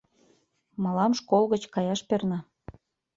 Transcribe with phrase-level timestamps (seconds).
[0.83, 2.39] —Мылам школ гыч каяш перна.